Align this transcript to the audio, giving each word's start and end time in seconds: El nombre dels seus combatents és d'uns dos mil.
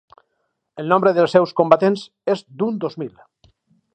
El 0.83 0.89
nombre 0.93 1.11
dels 1.17 1.35
seus 1.37 1.53
combatents 1.59 2.07
és 2.37 2.43
d'uns 2.63 2.83
dos 2.87 3.01
mil. 3.03 3.13